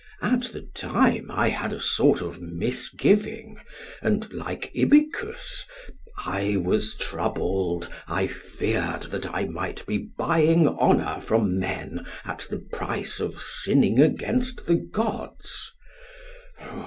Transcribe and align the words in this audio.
At 0.23 0.45
the 0.51 0.61
time 0.63 1.29
I 1.29 1.49
had 1.49 1.71
a 1.73 1.79
sort 1.79 2.21
of 2.23 2.41
misgiving, 2.41 3.57
and, 4.01 4.33
like 4.33 4.71
Ibycus, 4.75 5.65
'I 6.25 6.57
was 6.63 6.95
troubled; 6.95 7.87
I 8.07 8.25
feared 8.25 9.03
that 9.11 9.31
I 9.31 9.45
might 9.45 9.85
be 9.85 10.07
buying 10.17 10.67
honour 10.67 11.19
from 11.21 11.59
men 11.59 12.03
at 12.25 12.47
the 12.49 12.65
price 12.73 13.19
of 13.19 13.39
sinning 13.43 13.99
against 13.99 14.65
the 14.65 14.77
gods.' 14.77 15.71